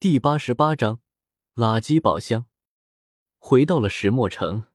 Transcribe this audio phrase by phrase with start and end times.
[0.00, 1.00] 第八十八章
[1.56, 2.46] 垃圾宝箱。
[3.36, 4.66] 回到了石墨城，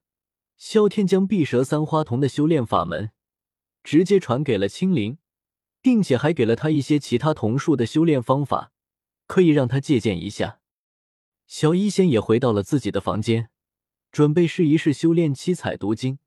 [0.58, 3.10] 萧天将碧蛇三花瞳的修炼法门
[3.82, 5.16] 直接传给了青灵，
[5.80, 8.70] 并且还给了他一些其他瞳术的修炼方法，
[9.26, 10.60] 可以让他借鉴一下。
[11.46, 13.48] 小医仙也回到了自己的房间，
[14.12, 16.18] 准备试一试修炼七彩毒经。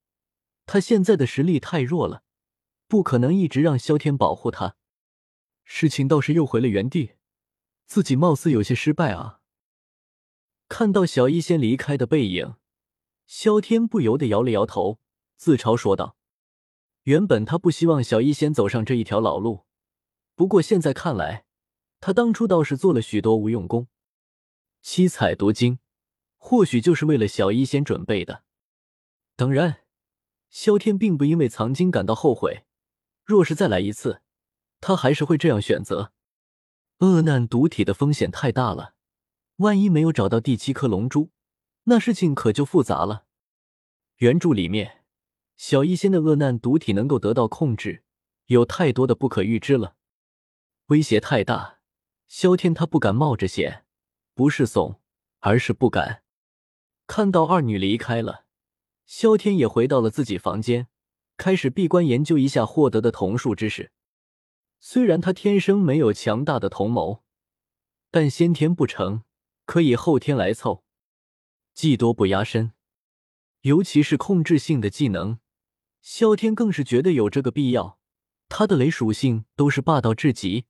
[0.66, 2.24] 他现在的实力太弱了，
[2.88, 4.76] 不可能一直让萧天保护他。
[5.64, 7.12] 事情倒是又回了原地，
[7.88, 9.40] 自己貌似有些失败啊。
[10.70, 12.56] 看到小医仙离开的背影，
[13.26, 15.00] 萧天不由得摇了摇头，
[15.38, 16.18] 自嘲说道
[17.04, 19.66] ：“原本他不希望小医仙走上这一条老路，
[20.36, 21.46] 不过现在看来，
[22.02, 23.88] 他当初倒是做了许多无用功。”
[24.84, 25.80] 七彩毒经，
[26.36, 28.44] 或许就是为了小医仙准备的。
[29.38, 29.86] 当然，
[30.50, 32.66] 萧天并不因为藏经感到后悔。
[33.24, 34.22] 若是再来一次，
[34.82, 36.12] 他还是会这样选择。
[37.00, 38.96] 恶难毒体的风险太大了，
[39.58, 41.30] 万一没有找到第七颗龙珠，
[41.84, 43.26] 那事情可就复杂了。
[44.18, 45.04] 原著里面，
[45.58, 48.04] 小医仙的恶难毒体能够得到控制，
[48.48, 49.96] 有太多的不可预知了，
[50.88, 51.80] 威胁太大，
[52.28, 53.86] 萧天他不敢冒着险。
[54.34, 55.00] 不是怂，
[55.40, 56.24] 而是不敢。
[57.08, 58.46] 看到二女离开了，
[59.06, 60.88] 萧天也回到了自己房间，
[61.38, 63.92] 开始闭关研究一下获得的桐树知识。
[64.80, 67.24] 虽然他天生没有强大的同谋，
[68.12, 69.24] 但先天不成，
[69.66, 70.84] 可以后天来凑。
[71.74, 72.74] 技多不压身，
[73.62, 75.40] 尤其是控制性的技能，
[76.02, 78.00] 萧天更是觉得有这个必要。
[78.50, 80.66] 他的雷属性都是霸道至极，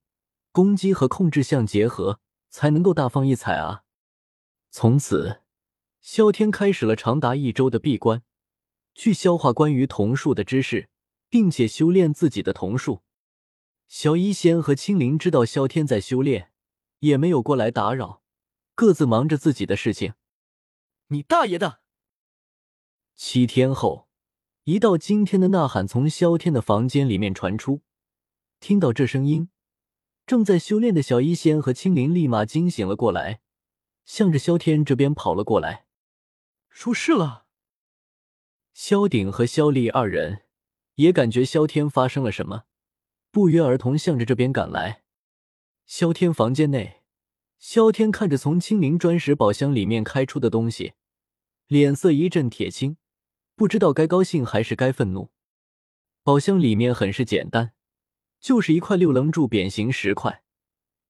[0.52, 2.20] 攻击和控制相结合。
[2.50, 3.84] 才能够大放异彩啊！
[4.72, 5.42] 从此，
[6.00, 8.24] 萧天开始了长达一周的闭关，
[8.96, 10.90] 去消化关于桐树的知识，
[11.30, 13.04] 并且修炼自己的桐树。
[13.88, 16.52] 小医仙和青灵知道萧天在修炼，
[17.00, 18.22] 也没有过来打扰，
[18.76, 20.14] 各自忙着自己的事情。
[21.08, 21.80] 你大爷的！
[23.16, 24.10] 七天后，
[24.66, 27.82] 一道惊天的呐喊从萧天的房间里面传出，
[28.60, 29.50] 听到这声音。
[30.26, 33.40] 正在修炼的小医仙和青灵立马惊醒了过来，
[34.04, 35.86] 向着萧天这边跑了过来。
[36.70, 37.46] 出事了！
[38.74, 40.44] 萧鼎和萧丽二人
[40.96, 42.66] 也感觉萧天发生了什么，
[43.38, 45.04] 不约而同向着这边赶来。
[45.86, 47.04] 萧天房间内，
[47.60, 50.94] 萧天看着从青灵砖石宝箱里面开出的东西，
[51.68, 52.98] 脸色一阵铁青，
[53.56, 55.30] 不知道该高兴还是该愤怒。
[56.24, 57.74] 宝箱里面很是简单。
[58.40, 60.42] 就是一块六棱柱扁形石块，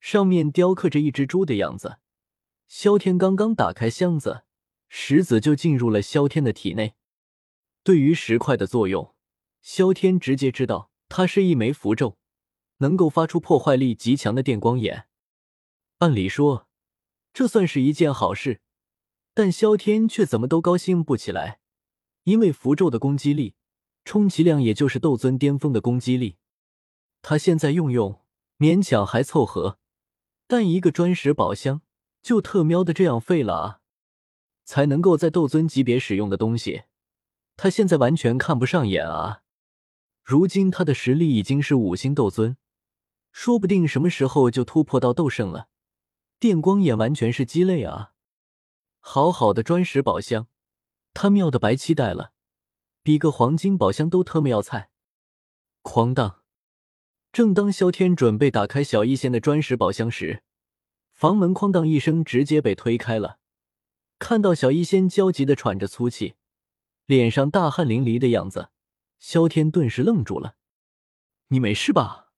[0.01, 1.99] 上面雕刻着一只猪的样子。
[2.67, 4.43] 萧天刚刚打开箱子，
[4.89, 6.95] 石子就进入了萧天的体内。
[7.83, 9.15] 对于石块的作用，
[9.61, 12.17] 萧天直接知道，它是一枚符咒，
[12.77, 15.07] 能够发出破坏力极强的电光眼。
[15.99, 16.67] 按理说，
[17.33, 18.61] 这算是一件好事，
[19.33, 21.59] 但萧天却怎么都高兴不起来，
[22.23, 23.55] 因为符咒的攻击力，
[24.05, 26.37] 充其量也就是斗尊巅峰的攻击力。
[27.21, 28.21] 他现在用用
[28.57, 29.79] 勉强还凑合，
[30.47, 31.81] 但一个砖石宝箱
[32.21, 33.81] 就特喵的这样废了啊！
[34.63, 36.83] 才能够在斗尊级别使用的东西，
[37.55, 39.43] 他现在完全看不上眼啊！
[40.27, 42.57] 如今他的实力已经是五星斗尊，
[43.31, 45.69] 说不定什么时候就突破到斗圣了。
[46.37, 48.11] 电光眼完全是鸡肋啊！
[48.99, 50.47] 好好的砖石宝箱，
[51.13, 52.33] 他喵的白期待了，
[53.01, 54.89] 比个黄金宝箱都特么要菜！
[55.81, 56.41] 哐当。
[57.31, 60.43] 正当萧天准备打开小医仙的砖石宝箱时，
[61.13, 63.39] 房门哐当一声直接被推开了。
[64.19, 66.33] 看到小医仙焦急的喘着粗气，
[67.05, 68.71] 脸上大汗淋漓的样子，
[69.19, 70.57] 萧天顿时愣住了。
[71.49, 72.31] “你没事吧？”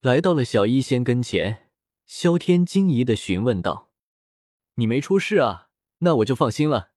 [0.00, 1.70] 来到了小医仙跟前，
[2.06, 3.92] 萧天惊疑的询问道
[4.74, 5.70] ：“你没出事啊？
[5.98, 6.92] 那我就放心了。”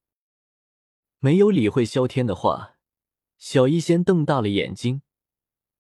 [1.20, 2.78] 没有理会萧天的话，
[3.38, 5.02] 小医仙瞪大了眼睛。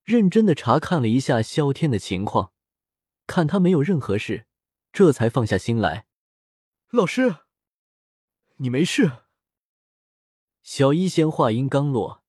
[0.03, 2.53] 认真的查看了一下萧天的情况，
[3.25, 4.45] 看他没有任何事，
[4.93, 6.05] 这才放下心来。
[6.91, 7.37] 老师，
[8.57, 9.23] 你没事？
[10.61, 12.23] 小医仙话音刚落，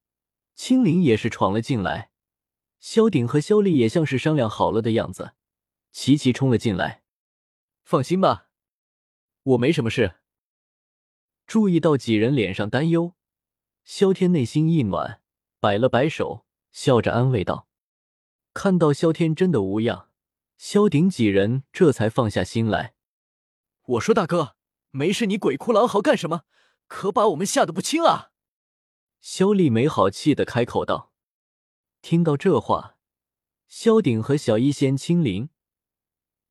[0.57, 2.11] 青灵也是闯了进来。
[2.81, 5.35] 萧鼎和萧丽也像是商量好了的样子，
[5.93, 7.03] 齐齐冲了进来。
[7.85, 8.49] 放心吧，
[9.43, 10.17] 我没什么事。
[11.47, 13.15] 注意到几人脸上担忧，
[13.85, 15.21] 萧天内心一暖，
[15.61, 17.69] 摆了摆手，笑着安慰道。
[18.55, 20.09] 看到萧天真的无恙，
[20.57, 22.95] 萧鼎几人这才放下心来。
[23.85, 24.57] 我说大哥，
[24.91, 26.43] 没事，你鬼哭狼嚎干什么？
[26.89, 28.33] 可把我们吓得不轻啊！
[29.29, 31.13] 萧丽没好气的开口道。
[32.01, 32.97] 听到这话，
[33.67, 35.51] 萧鼎和小医仙青灵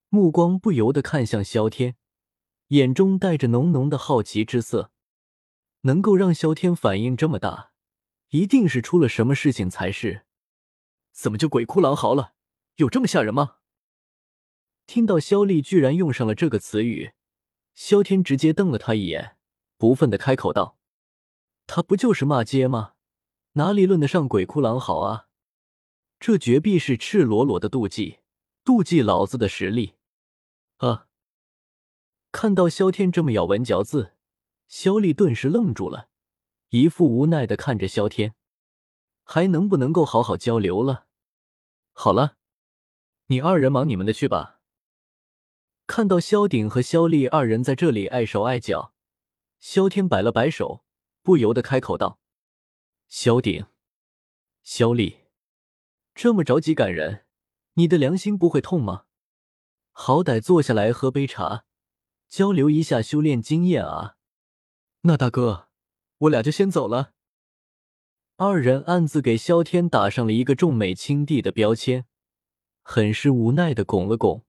[0.10, 1.96] 目光不由得看向萧天，
[2.68, 4.92] 眼中带着浓浓的好奇之色。
[5.84, 7.72] 能够让萧天反应这么大，
[8.32, 10.26] 一定是出了什么事情才是。
[11.14, 12.34] 怎么就鬼哭狼嚎了？
[12.76, 13.60] 有这么吓人吗？
[14.86, 17.14] 听到萧丽居然用上了这个词语，
[17.74, 19.38] 萧天直接瞪了他一眼，
[19.78, 20.78] 不忿的开口道
[21.68, 22.94] ：“他不就是骂街吗？
[23.54, 25.28] 哪里论得上鬼哭狼嚎啊？
[26.20, 28.20] 这绝壁是赤裸裸的妒忌，
[28.64, 29.96] 妒忌老子的实力。”
[30.78, 31.08] 啊！
[32.32, 34.14] 看到萧天这么咬文嚼字。
[34.68, 36.10] 萧丽顿时愣住了，
[36.70, 38.36] 一副无奈的看着萧天，
[39.24, 41.06] 还能不能够好好交流了？
[41.94, 42.38] 好了，
[43.28, 44.60] 你二人忙你们的去吧。
[45.88, 48.94] 看到萧鼎和萧丽二人在这里碍手碍脚，
[49.60, 50.85] 萧天摆了摆手，
[51.26, 52.20] 不由得开口道
[53.10, 53.66] ：“萧鼎，
[54.62, 55.22] 萧丽，
[56.14, 57.26] 这么着急赶人，
[57.74, 59.06] 你的良心不会痛吗？
[59.92, 61.66] 好歹坐下来喝杯茶，
[62.28, 64.18] 交流一下修炼经验啊。”
[65.02, 65.70] 那大哥，
[66.20, 67.14] 我俩就先走了。
[68.36, 72.06] 二人暗自给萧天打上了一个重美轻帝的标签，
[72.84, 74.46] 很是无奈的拱了拱，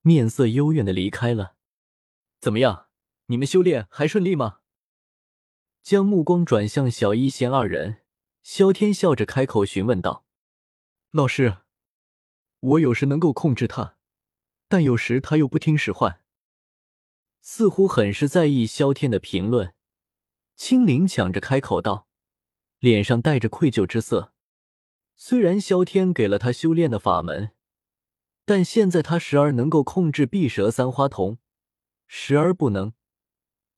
[0.00, 1.56] 面色幽怨的离开了。
[2.40, 2.86] 怎么样，
[3.26, 4.60] 你们修炼还顺利吗？
[5.82, 8.02] 将目光转向小一贤二人，
[8.42, 10.26] 萧天笑着开口询问道
[11.10, 11.58] ：“老师，
[12.60, 13.96] 我有时能够控制他，
[14.68, 16.20] 但有时他又不听使唤，
[17.40, 19.74] 似乎很是在意萧天的评论。”
[20.56, 22.08] 青灵抢着开口道，
[22.80, 24.34] 脸上带着愧疚之色。
[25.14, 27.52] 虽然萧天给了他修炼的法门，
[28.44, 31.38] 但现在他时而能够控制碧蛇三花瞳，
[32.08, 32.92] 时而不能，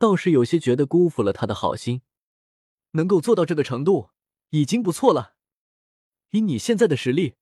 [0.00, 2.00] 倒是有些觉得辜负了他的好心。
[2.92, 4.08] 能够做到这个程度，
[4.48, 5.34] 已经不错了。
[6.30, 7.34] 以你现在的实力，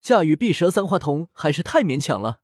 [0.00, 2.40] 驾驭碧蛇三花瞳还是太勉强了。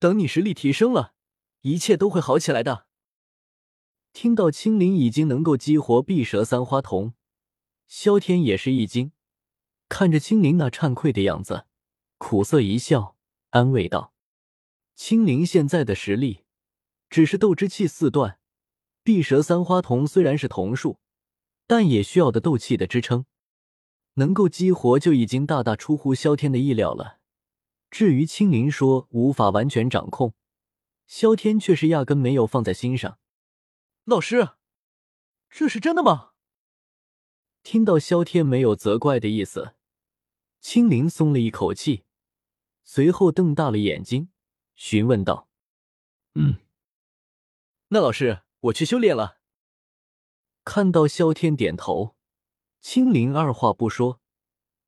[0.00, 1.14] 等你实力提升了，
[1.60, 2.88] 一切都会好起来的。
[4.12, 7.14] 听到青灵已经能够激活碧蛇三花瞳，
[7.86, 9.12] 萧天也是一惊，
[9.88, 11.66] 看着青灵那惭愧的样子，
[12.18, 13.16] 苦涩一笑，
[13.50, 14.12] 安慰道
[14.96, 16.44] ：“青灵现在的实力
[17.08, 18.40] 只是斗之气四段，
[19.02, 20.98] 碧蛇三花瞳虽然是瞳术，
[21.66, 23.26] 但也需要的斗气的支撑，
[24.14, 27.18] 能够激活就已经大大出乎萧天的意料了。
[27.90, 30.34] 至于青灵说无法完全掌控，
[31.06, 33.18] 萧天却是压根没有放在心上。”
[34.04, 34.50] 老师，
[35.50, 36.30] 这是真的吗？
[37.62, 39.74] 听到萧天没有责怪的意思，
[40.60, 42.04] 青灵松了一口气，
[42.82, 44.30] 随后瞪大了眼睛，
[44.74, 45.48] 询问道
[46.34, 46.56] ：“嗯，
[47.88, 49.38] 那老师，我去修炼了。”
[50.64, 52.16] 看到萧天点头，
[52.80, 54.20] 青灵二话不说，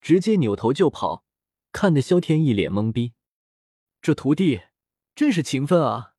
[0.00, 1.24] 直接扭头就跑，
[1.72, 3.14] 看得萧天一脸懵逼。
[4.00, 4.62] 这徒弟
[5.14, 6.14] 真是勤奋啊！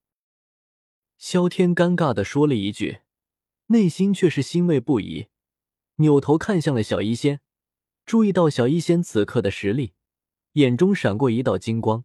[1.18, 3.02] 萧天尴尬的说了一句，
[3.68, 5.28] 内心却是欣慰不已，
[5.96, 7.40] 扭头看向了小医仙，
[8.06, 9.94] 注意到小医仙此刻的实力，
[10.54, 12.04] 眼中闪过一道金光。